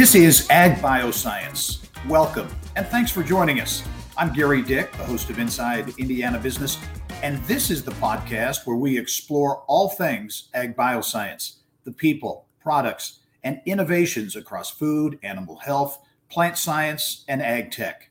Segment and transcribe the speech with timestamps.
[0.00, 1.86] This is Ag Bioscience.
[2.08, 3.82] Welcome and thanks for joining us.
[4.16, 6.78] I'm Gerry Dick, the host of Inside Indiana Business,
[7.22, 13.18] and this is the podcast where we explore all things ag bioscience, the people, products,
[13.44, 15.98] and innovations across food, animal health,
[16.30, 18.08] plant science, and ag tech.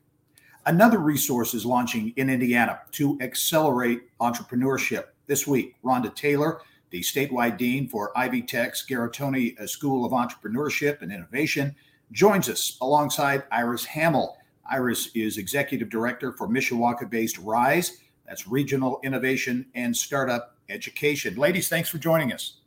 [0.67, 5.05] Another resource is launching in Indiana to accelerate entrepreneurship.
[5.25, 6.61] This week, Ronda Taylor,
[6.91, 11.75] the statewide dean for Ivy Tech's Garatoni School of Entrepreneurship and Innovation,
[12.11, 14.37] joins us alongside Iris Hammel.
[14.69, 21.35] Iris is executive director for Mishawaka based RISE, that's Regional Innovation and Startup Education.
[21.35, 22.57] Ladies, thanks for joining us.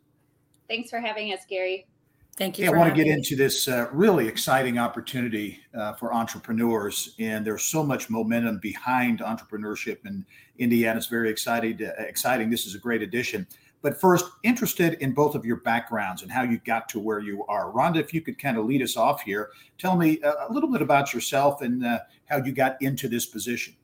[0.68, 1.86] Thanks for having us, Gerry.
[2.36, 2.66] Thank you.
[2.66, 3.12] I want to get me.
[3.12, 9.20] into this uh, really exciting opportunity uh, for entrepreneurs, and there's so much momentum behind
[9.20, 10.24] entrepreneurship in
[10.58, 10.96] Indiana.
[10.96, 11.78] It's very exciting.
[11.84, 12.48] Uh, exciting.
[12.48, 13.46] This is a great addition.
[13.82, 17.44] But first, interested in both of your backgrounds and how you got to where you
[17.46, 17.70] are.
[17.70, 20.70] Ronda, if you could kind of lead us off here, tell me a, a little
[20.70, 23.74] bit about yourself and uh, how you got into this position.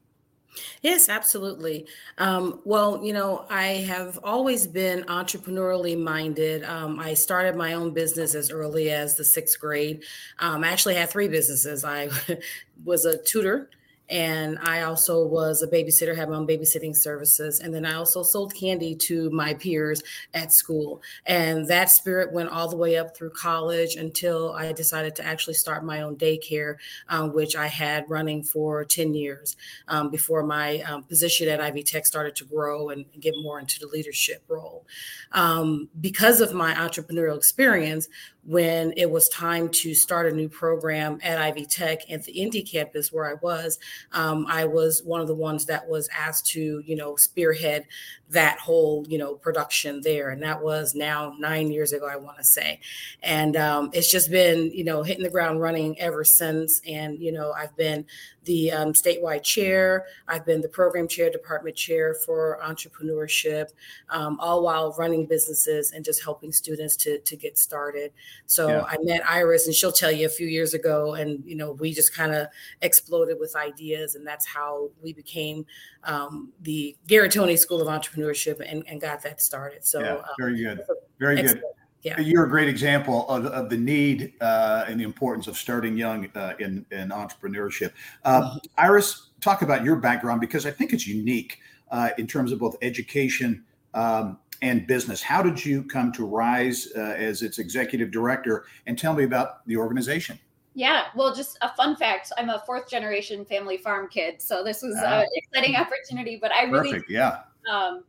[0.83, 1.87] Yes, absolutely.
[2.19, 6.65] Um, well, you know, I have always been entrepreneurially minded.
[6.65, 10.03] Um, I started my own business as early as the sixth grade.
[10.39, 11.85] Um, I actually had three businesses.
[11.85, 12.09] I
[12.85, 13.71] was a tutor
[14.09, 17.61] and I also was a babysitter, had my own babysitting services.
[17.61, 20.03] And then I also sold candy to my peers
[20.35, 21.03] at school.
[21.27, 25.55] And that spirit went all the way up through college until I decided to actually
[25.55, 26.77] start my own daycare,
[27.09, 29.57] um, which I had running for 10 years
[29.89, 33.79] um, before my um, position at Ivy Tech started to grow and get more into
[33.79, 34.87] the leadership role.
[35.33, 38.09] Um, because of my entrepreneurial experience,
[38.49, 42.63] when it was time to start a new program at Ivy Tech at the Indy
[42.63, 43.79] campus where I was,
[44.13, 47.87] um, I was one of the ones that was asked to, you know, spearhead
[48.31, 50.31] that whole, you know, production there.
[50.31, 52.81] And that was now nine years ago, I want to say.
[53.23, 56.81] And um, it's just been, you know, hitting the ground running ever since.
[56.87, 58.05] And, you know, I've been
[58.49, 60.07] the um, statewide chair.
[60.27, 63.69] I've been the program chair, department chair for entrepreneurship,
[64.09, 68.11] um, all while running businesses and just helping students to, to get started.
[68.47, 68.85] So yeah.
[68.89, 71.93] I met Iris, and she'll tell you a few years ago, and you know we
[71.93, 72.49] just kind of
[72.81, 75.67] exploded with ideas, and that's how we became
[76.05, 78.18] um, the Garatoni School of Entrepreneurship
[78.61, 79.85] and, and got that started.
[79.85, 80.81] So yeah, very good,
[81.19, 81.63] very good
[82.03, 82.21] yeah.
[82.21, 86.29] you're a great example of, of the need uh, and the importance of starting young
[86.35, 87.93] uh, in, in entrepreneurship.
[88.25, 88.59] Uh, mm-hmm.
[88.77, 91.59] Iris, talk about your background because I think it's unique
[91.91, 93.65] uh, in terms of both education
[93.95, 95.23] um, and business.
[95.23, 98.67] How did you come to Rise uh, as its executive director?
[98.87, 100.39] And tell me about the organization.
[100.75, 104.81] Yeah, well, just a fun fact: I'm a fourth generation family farm kid, so this
[104.81, 105.23] was ah.
[105.23, 106.39] an exciting opportunity.
[106.41, 107.41] But I really, Perfect, yeah.
[107.69, 108.05] Um,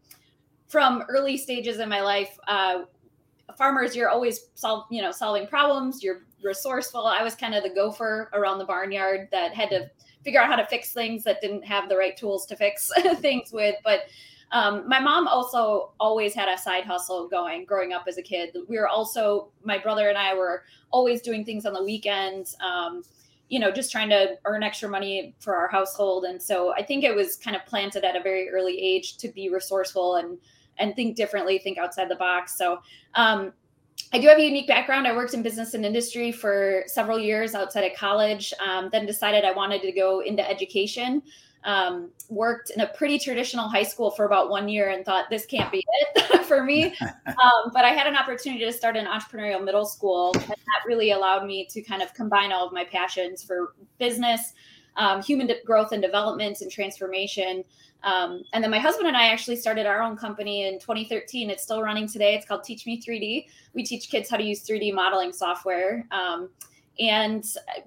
[0.68, 2.84] from early stages in my life, uh,
[3.58, 6.03] farmers, you're always solve, you know, solving problems.
[6.03, 7.06] You're resourceful.
[7.06, 9.90] I was kind of the gopher around the barnyard that had to
[10.24, 13.52] figure out how to fix things that didn't have the right tools to fix things
[13.52, 13.75] with.
[13.84, 14.02] But
[14.52, 18.56] um, my mom also always had a side hustle going growing up as a kid.
[18.68, 23.03] We were also, my brother and I were always doing things on the weekends, um,
[23.50, 26.24] you know, just trying to earn extra money for our household.
[26.26, 29.28] And so I think it was kind of planted at a very early age to
[29.28, 30.38] be resourceful and
[30.78, 32.58] and think differently, think outside the box.
[32.58, 32.80] So
[33.16, 33.52] um,
[34.14, 35.08] I do have a unique background.
[35.08, 39.44] I worked in business and industry for several years outside of college, um, then decided
[39.44, 41.22] I wanted to go into education.
[41.66, 45.46] Um, worked in a pretty traditional high school for about one year and thought this
[45.46, 45.84] can't be
[46.14, 46.96] it for me.
[47.28, 51.12] Um, but I had an opportunity to start an entrepreneurial middle school, and that really
[51.12, 54.53] allowed me to kind of combine all of my passions for business,
[54.98, 57.64] um, human de- growth and development, and transformation
[58.03, 61.50] um, and then my husband and I actually started our own company in 2013.
[61.50, 62.36] It's still running today.
[62.36, 63.48] It's called Teach Me 3D.
[63.74, 66.08] We teach kids how to use 3D modeling software.
[67.00, 67.46] And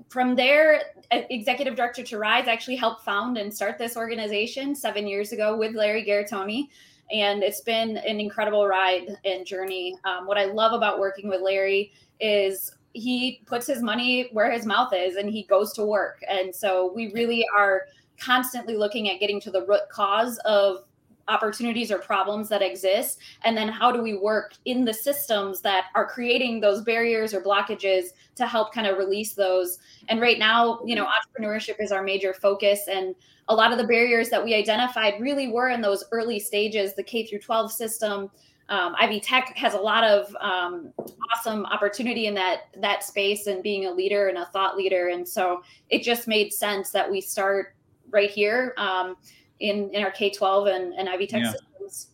[0.09, 5.33] from there, executive director to Rise actually helped found and start this organization seven years
[5.33, 6.69] ago with Larry Garatoni.
[7.13, 9.99] And it's been an incredible ride and journey.
[10.05, 14.65] Um, what I love about working with Larry is he puts his money where his
[14.65, 16.23] mouth is and he goes to work.
[16.29, 17.83] And so we really are
[18.19, 20.85] constantly looking at getting to the root cause of
[21.29, 25.87] opportunities or problems that exist and then how do we work in the systems that
[25.95, 29.79] are creating those barriers or blockages to help kind of release those?
[30.09, 33.15] And right now you know entrepreneurship is our major focus and
[33.49, 37.03] a lot of the barriers that we identified really were in those early stages the
[37.03, 38.31] k through 12 system.
[38.69, 40.93] Um, ivy tech has a lot of um,
[41.33, 45.29] awesome opportunity in that that space and being a leader and a thought leader and
[45.29, 47.75] so it just made sense that we start
[48.13, 48.75] right here.
[48.77, 49.17] Um,
[49.63, 51.53] in in our K twelve and, and Ivy Tech yeah.
[51.53, 52.09] systems.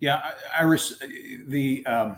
[0.00, 0.98] Yeah, Iris,
[1.46, 2.16] the um,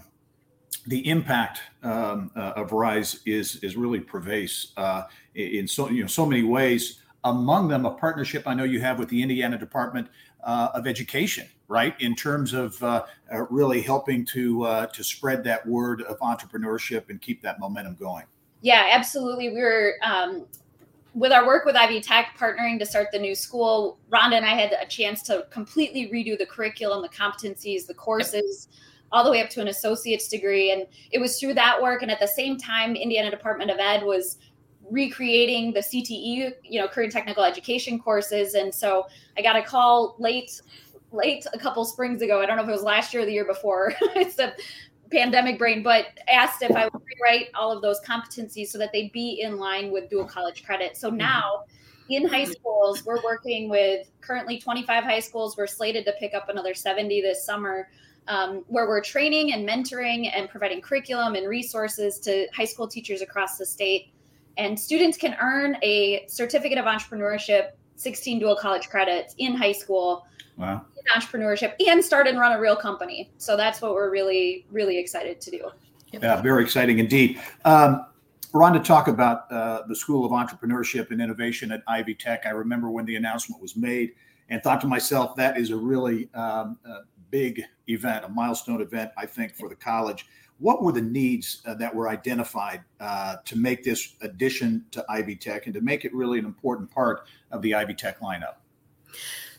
[0.86, 5.02] the impact um, uh, of Rise is is really pervasive uh,
[5.34, 7.00] in so you know so many ways.
[7.24, 10.08] Among them, a partnership I know you have with the Indiana Department
[10.42, 11.94] uh, of Education, right?
[12.00, 17.10] In terms of uh, uh, really helping to uh, to spread that word of entrepreneurship
[17.10, 18.24] and keep that momentum going.
[18.60, 19.50] Yeah, absolutely.
[19.50, 20.46] We were um,
[21.14, 23.98] with our work with Ivy Tech partnering to start the new school.
[24.08, 28.68] Ronda and I had a chance to completely redo the curriculum, the competencies, the courses.
[29.10, 30.72] All the way up to an associate's degree.
[30.72, 32.00] And it was through that work.
[32.00, 34.38] And at the same time, Indiana Department of Ed was
[34.90, 38.54] recreating the CTE, you know, career technical education courses.
[38.54, 39.06] And so
[39.36, 40.62] I got a call late,
[41.12, 42.40] late a couple springs ago.
[42.40, 43.92] I don't know if it was last year or the year before.
[44.16, 44.54] it's a
[45.12, 49.12] pandemic brain, but asked if I would rewrite all of those competencies so that they'd
[49.12, 50.96] be in line with dual college credit.
[50.96, 51.18] So mm-hmm.
[51.18, 51.64] now
[52.08, 55.56] in high schools, we're working with currently 25 high schools.
[55.56, 57.88] We're slated to pick up another 70 this summer
[58.28, 63.22] um, where we're training and mentoring and providing curriculum and resources to high school teachers
[63.22, 64.12] across the state.
[64.58, 70.26] And students can earn a certificate of entrepreneurship, 16 dual college credits in high school.
[70.56, 70.84] Wow.
[70.96, 73.30] In entrepreneurship and start and run a real company.
[73.38, 75.70] So that's what we're really, really excited to do.
[76.12, 77.40] Yeah, very exciting indeed.
[77.64, 78.06] Um,
[78.52, 82.42] Ronda, talk about uh, the School of Entrepreneurship and Innovation at Ivy Tech.
[82.44, 84.12] I remember when the announcement was made
[84.50, 87.00] and thought to myself, that is a really um, uh,
[87.30, 90.26] big event, a milestone event, I think, for the college.
[90.58, 95.36] What were the needs uh, that were identified uh, to make this addition to Ivy
[95.36, 98.56] Tech and to make it really an important part of the Ivy Tech lineup?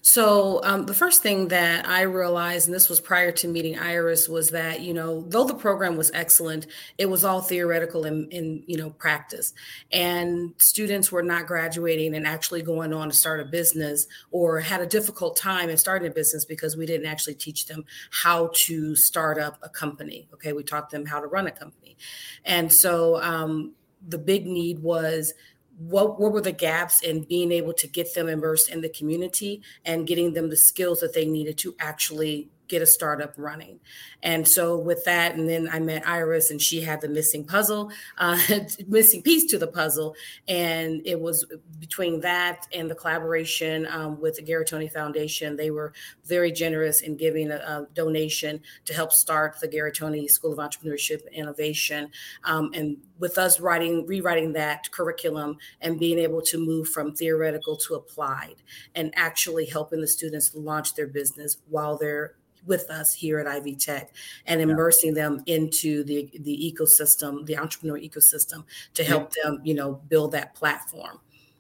[0.05, 4.27] So um, the first thing that I realized, and this was prior to meeting Iris,
[4.27, 6.67] was that you know though the program was excellent,
[6.97, 9.53] it was all theoretical in, in you know practice,
[9.93, 14.81] and students were not graduating and actually going on to start a business or had
[14.81, 18.97] a difficult time in starting a business because we didn't actually teach them how to
[18.97, 20.27] start up a company.
[20.33, 21.95] Okay, we taught them how to run a company,
[22.43, 23.71] and so um,
[24.05, 25.33] the big need was
[25.77, 29.61] what, what were the gaps in being able to get them immersed in the community
[29.85, 33.79] and getting them the skills that they needed to actually get a startup running.
[34.23, 37.91] And so with that, and then I met Iris, and she had the missing puzzle,
[38.17, 38.39] uh,
[38.87, 40.15] missing piece to the puzzle,
[40.47, 41.45] and it was
[41.79, 45.55] between that and the collaboration um, with the Garatoni Foundation.
[45.55, 45.93] They were
[46.25, 51.31] very generous in giving a, a donation to help start the Garatoni School of Entrepreneurship
[51.31, 52.09] Innovation,
[52.43, 57.77] um, and with us writing, rewriting that curriculum and being able to move from theoretical
[57.77, 58.55] to applied,
[58.95, 62.35] and actually helping the students launch their business while they're
[62.65, 64.11] with us here at Ivy Tech
[64.45, 65.23] and immersing yeah.
[65.23, 68.63] them into the the ecosystem, the entrepreneur ecosystem,
[68.93, 69.49] to help yeah.
[69.49, 71.19] them, you know, build that platform.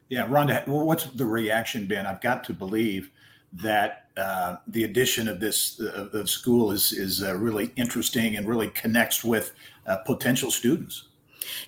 [0.09, 2.05] Yeah, Ronda, what's the reaction been?
[2.05, 3.09] I've got to believe
[3.53, 8.47] that uh, the addition of this uh, of school is is uh, really interesting and
[8.47, 9.53] really connects with
[9.87, 11.09] uh, potential students.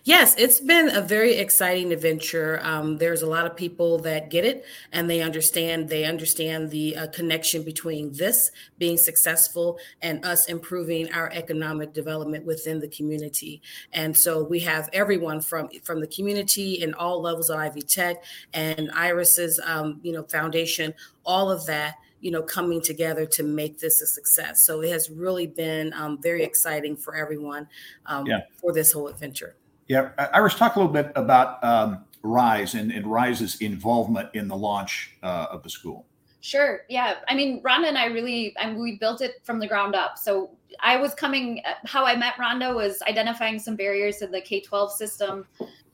[0.03, 2.59] Yes, it's been a very exciting adventure.
[2.61, 5.89] Um, there's a lot of people that get it and they understand.
[5.89, 12.45] They understand the uh, connection between this being successful and us improving our economic development
[12.45, 13.61] within the community.
[13.93, 18.23] And so we have everyone from from the community and all levels of Ivy Tech
[18.53, 20.93] and Iris's, um, you know, foundation.
[21.25, 25.11] All of that you know coming together to make this a success so it has
[25.11, 27.67] really been um, very exciting for everyone
[28.07, 28.41] um, yeah.
[28.59, 29.55] for this whole adventure
[29.87, 34.55] yeah, Iris, talk a little bit about um, Rise and, and, Rise's involvement in the
[34.55, 36.07] launch uh, of the school.
[36.41, 36.81] Sure.
[36.89, 37.15] Yeah.
[37.27, 40.17] I mean, Ronda and I really, I mean, we built it from the ground up.
[40.17, 44.61] So I was coming, how I met Ronda was identifying some barriers in the K
[44.61, 45.47] 12 system.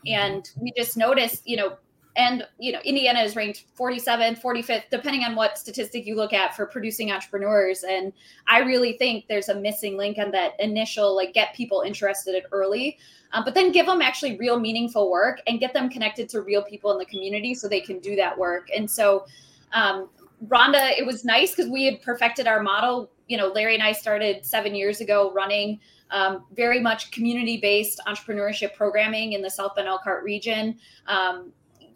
[0.05, 1.77] And we just noticed, you know,
[2.15, 6.55] and you know indiana is ranked 47th 45th depending on what statistic you look at
[6.55, 7.83] for producing entrepreneurs.
[7.83, 8.13] And
[8.47, 12.97] i really think there's a missing link on that initial like get people interested early
[13.33, 16.61] um, but then give them actually real meaningful work and get them connected to real
[16.61, 18.67] people in the community so they can do that work.
[18.75, 19.25] And so
[19.73, 20.09] um,
[20.47, 23.09] ronda it was nice because we had perfected our model.
[23.27, 25.79] You know larry and i started seven years ago running
[26.11, 30.77] um, very much community based entrepreneurship programming in the South Bend Elkhart region.
[31.07, 31.51] Um,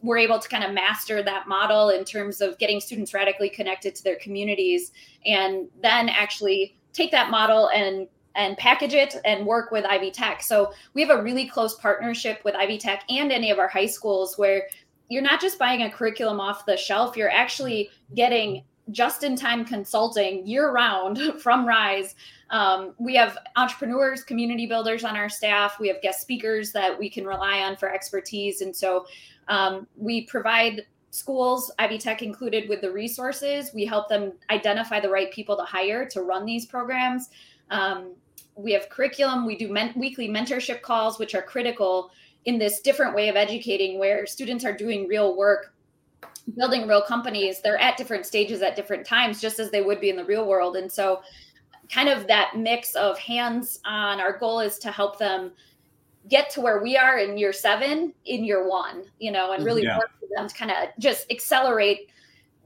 [0.06, 3.96] we're able to kind of master that model in terms of getting students radically connected
[3.96, 4.92] to their communities
[5.26, 10.44] and then actually take that model and and package it and work with Ivy Tech.
[10.44, 13.86] So we have a really close partnership with Ivy Tech and any of our high
[13.86, 14.68] schools where
[15.10, 19.66] you're not just buying a curriculum off the shelf, you're actually getting just in time
[19.66, 22.16] consulting year round from Rise.
[22.50, 25.80] Um, we have entrepreneurs, community builders on our staff.
[25.80, 28.62] We have guest speakers that we can rely on for expertise.
[28.62, 29.08] And so
[29.48, 33.72] um, we provide schools, Ivy Tech included with the resources.
[33.74, 37.30] We help them identify the right people to hire to run these programs.
[37.70, 38.14] Um,
[38.56, 39.46] we have curriculum.
[39.46, 42.12] We do men- weekly mentorship calls, which are critical
[42.46, 45.74] in this different way of educating where students are doing real work
[46.56, 50.12] building real companies they're at different stages at different times just as they would be
[50.12, 51.22] in the real world and so
[51.92, 55.52] kind of that mix of hands on our goal is to help them
[56.30, 59.84] get to where we are in year seven in year one you know and really
[59.84, 59.98] yeah.
[59.98, 62.10] work with them to kind of just accelerate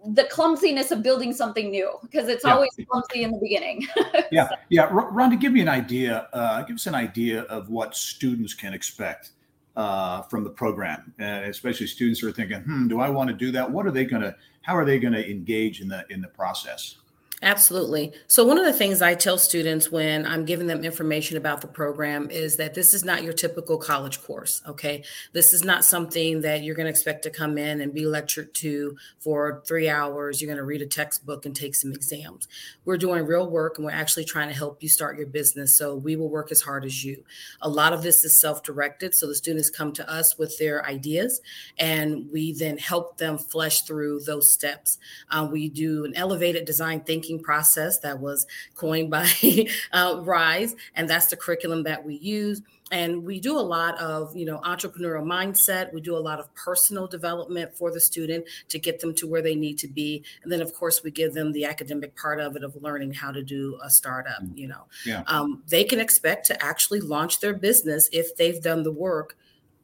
[0.08, 2.54] the clumsiness of building something new because it's yeah.
[2.54, 3.86] always clumsy in the beginning.
[4.32, 4.88] yeah, yeah.
[4.92, 6.30] Ronda, give me an idea.
[6.32, 9.32] Uh, give us an idea of what students can expect
[9.76, 13.36] uh, from the program, uh, especially students who are thinking, "Hmm, do I want to
[13.36, 13.70] do that?
[13.70, 14.36] What are they going to?
[14.62, 16.98] How are they going to engage in the in the process?"
[17.42, 18.12] Absolutely.
[18.28, 21.68] So, one of the things I tell students when I'm giving them information about the
[21.68, 24.62] program is that this is not your typical college course.
[24.68, 25.04] Okay.
[25.32, 28.54] This is not something that you're going to expect to come in and be lectured
[28.56, 30.42] to for three hours.
[30.42, 32.50] You're going to read a textbook and take some exams.
[32.84, 35.78] We're doing real work and we're actually trying to help you start your business.
[35.78, 37.24] So, we will work as hard as you.
[37.62, 39.16] A lot of this is self directed.
[39.16, 41.40] So, the students come to us with their ideas
[41.78, 44.98] and we then help them flesh through those steps.
[45.32, 49.30] Uh, we do an elevated design thinking thinking process that was coined by
[49.94, 52.62] uh, Rise, and that's the curriculum that we use.
[52.92, 55.94] And we do a lot of, you know, entrepreneurial mindset.
[55.94, 59.44] We do a lot of personal development for the student to get them to where
[59.44, 60.24] they need to be.
[60.42, 63.32] And then, of course, we give them the academic part of it of learning how
[63.32, 64.42] to do a startup.
[64.42, 64.58] Mm.
[64.58, 65.22] You know, yeah.
[65.28, 69.38] um, they can expect to actually launch their business if they've done the work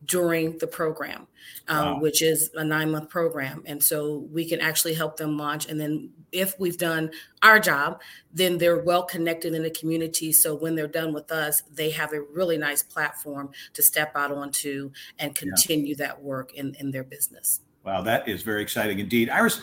[0.06, 1.28] during the program,
[1.68, 2.00] um, wow.
[2.00, 3.64] which is a nine month program.
[3.66, 5.68] And so we can actually help them launch.
[5.68, 8.02] And then if we've done our job,
[8.34, 10.32] then they're well connected in the community.
[10.32, 14.32] So when they're done with us, they have a really nice platform to step out
[14.32, 16.08] onto and continue yeah.
[16.08, 17.62] that work in, in their business.
[17.84, 19.30] Wow, that is very exciting indeed.
[19.30, 19.62] Iris,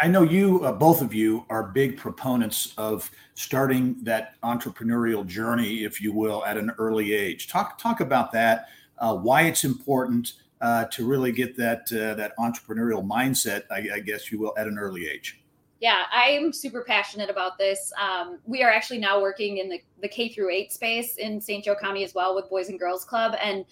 [0.00, 5.84] I know you, uh, both of you, are big proponents of starting that entrepreneurial journey,
[5.84, 7.48] if you will, at an early age.
[7.48, 12.32] Talk talk about that uh, why it's important uh, to really get that uh, that
[12.38, 15.40] entrepreneurial mindset, I, I, guess you will, at an early age.
[15.80, 17.92] Yeah, I'm super passionate about this.
[18.00, 21.62] Um, we are actually now working in the, the K through eight space in St.
[21.62, 23.36] Joe County as well with Boys and Girls Club.
[23.42, 23.66] And,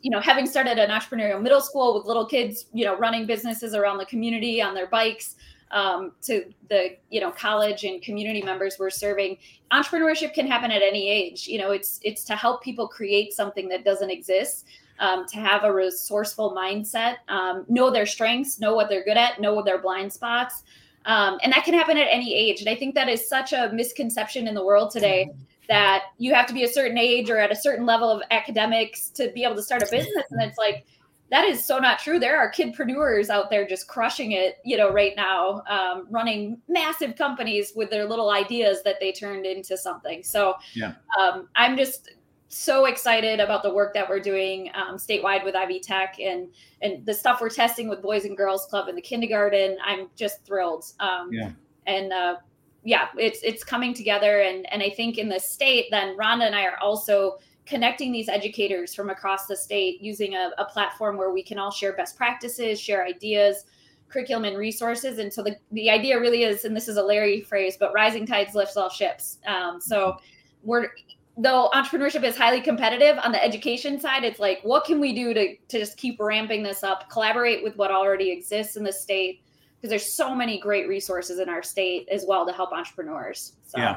[0.00, 3.74] you know, having started an entrepreneurial middle school with little kids, you know, running businesses
[3.74, 5.34] around the community on their bikes,
[5.70, 9.36] um, to the you know college and community members we're serving
[9.72, 11.46] entrepreneurship can happen at any age.
[11.46, 14.66] You know it's it's to help people create something that doesn't exist
[14.98, 19.40] um, to have a resourceful mindset um, know their strengths know what they're good at
[19.40, 20.62] know their blind spots
[21.06, 22.60] um, and that can happen at any age.
[22.60, 25.30] And i think that is such a misconception in the world today
[25.68, 29.10] that you have to be a certain age or at a certain level of academics
[29.10, 30.24] to be able to start a business.
[30.30, 30.86] And it's like
[31.30, 32.18] that is so not true.
[32.18, 37.16] There are kidpreneurs out there just crushing it, you know, right now, um, running massive
[37.16, 40.22] companies with their little ideas that they turned into something.
[40.22, 40.94] So yeah.
[41.20, 42.12] um, I'm just
[42.48, 46.48] so excited about the work that we're doing um, statewide with Ivy Tech and
[46.80, 49.76] and the stuff we're testing with Boys and Girls Club in the kindergarten.
[49.84, 50.84] I'm just thrilled.
[50.98, 51.50] Um, yeah.
[51.86, 52.36] And uh,
[52.84, 56.54] yeah, it's it's coming together, and and I think in the state, then Ronda and
[56.54, 57.36] I are also
[57.68, 61.70] connecting these educators from across the state using a, a, platform where we can all
[61.70, 63.66] share best practices, share ideas,
[64.08, 65.18] curriculum, and resources.
[65.18, 68.24] And so the, the idea really is, and this is a Larry phrase, but rising
[68.24, 69.38] tides lifts all ships.
[69.46, 70.16] Um, so
[70.62, 70.88] we're
[71.36, 75.32] though entrepreneurship is highly competitive on the education side, it's like what can we do
[75.34, 79.42] to, to just keep ramping this up, collaborate with what already exists in the state
[79.76, 83.52] because there's so many great resources in our state as well to help entrepreneurs.
[83.64, 83.78] So.
[83.78, 83.96] Yeah.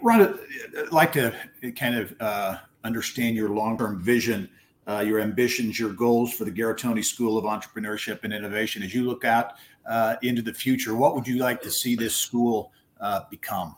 [0.00, 0.38] Ron,
[0.78, 1.34] I'd like to
[1.76, 4.48] kind of uh, understand your long-term vision,
[4.86, 8.82] uh, your ambitions, your goals for the Garatoni School of Entrepreneurship and Innovation.
[8.82, 9.54] As you look out
[9.88, 13.76] uh, into the future, what would you like to see this school uh, become?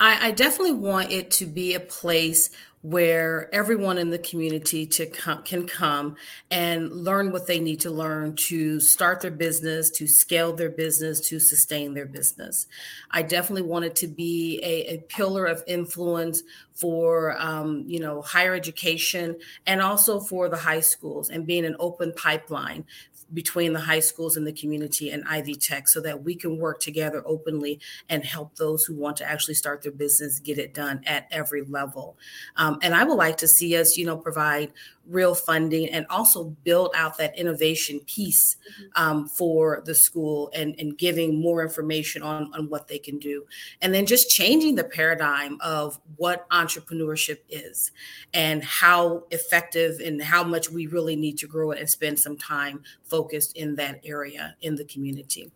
[0.00, 2.50] I, I definitely want it to be a place
[2.82, 6.16] where everyone in the community to can come
[6.50, 11.20] and learn what they need to learn to start their business, to scale their business,
[11.20, 12.66] to sustain their business.
[13.10, 16.42] I definitely wanted to be a, a pillar of influence
[16.74, 19.36] for um, you know higher education
[19.66, 22.84] and also for the high schools and being an open pipeline
[23.32, 26.80] between the high schools and the community and Ivy Tech so that we can work
[26.80, 31.02] together openly and help those who want to actually start their business get it done
[31.06, 32.16] at every level.
[32.56, 34.72] Um, and I would like to see us, you know, provide
[35.06, 39.02] real funding and also build out that innovation piece mm-hmm.
[39.02, 43.44] um, for the school and, and giving more information on, on what they can do.
[43.80, 47.90] And then just changing the paradigm of what entrepreneurship is
[48.32, 52.36] and how effective and how much we really need to grow it and spend some
[52.36, 55.50] time focusing focused in that area in the community.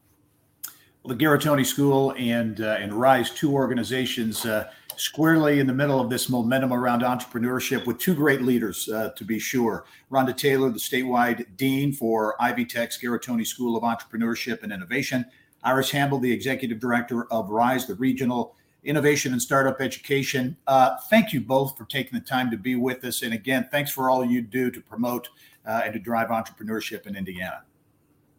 [1.03, 6.01] Well, the Garatoni School and uh, and Rise, two organizations uh, squarely in the middle
[6.01, 9.85] of this momentum around entrepreneurship with two great leaders, uh, to be sure.
[10.11, 15.25] Ronda Taylor, the statewide dean for Ivy Tech's Garatoni School of Entrepreneurship and Innovation.
[15.63, 20.57] Iris Hammel, the executive director of Rise, the regional innovation and startup education.
[20.67, 23.23] Uh, thank you both for taking the time to be with us.
[23.23, 25.29] And again, thanks for all you do to promote
[25.67, 27.63] uh, and to drive entrepreneurship in Indiana.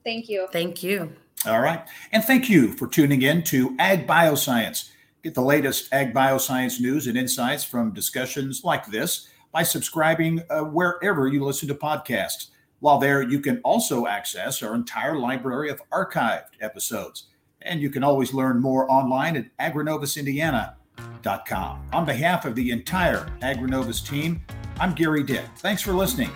[0.04, 0.48] Thank you.
[0.52, 1.12] Thank you.
[1.46, 1.86] All right.
[2.12, 4.90] And thank you for tuning in to Ag Bioscience.
[5.24, 10.62] Get the latest ag bioscience news and insights from discussions like this by subscribing uh,
[10.62, 12.52] wherever you listen to podcasts.
[12.80, 17.26] While there, you can also access our entire library of archived episodes.
[17.64, 21.90] And you can always learn more online at agrinovusindiana.com.
[21.92, 24.42] On behalf of the entire Agrinovus team,
[24.80, 25.44] I'm Gerry Dick.
[25.58, 26.32] Thanks for listening.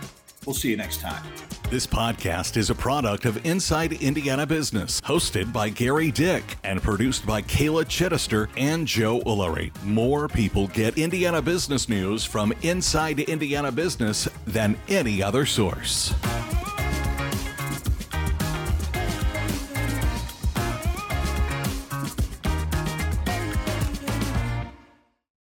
[0.45, 1.23] We'll see you next time.
[1.69, 7.25] This podcast is a product of Inside Indiana Business, hosted by Gerry Dick and produced
[7.25, 9.71] by Kayla Chittister and Joe Ullery.
[9.85, 16.13] More people get Indiana business news from Inside Indiana Business than any other source.